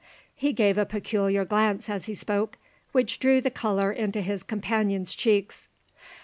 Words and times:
He 0.33 0.51
gave 0.51 0.79
a 0.79 0.85
peculiar 0.87 1.45
glance 1.45 1.87
as 1.87 2.05
he 2.05 2.15
spoke, 2.15 2.57
which 2.91 3.19
drew 3.19 3.39
the 3.39 3.51
colour 3.51 3.91
into 3.91 4.21
his 4.21 4.41
companion's 4.41 5.13
cheeks. 5.13 5.67